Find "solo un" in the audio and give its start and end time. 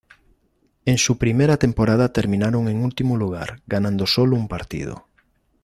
4.07-4.47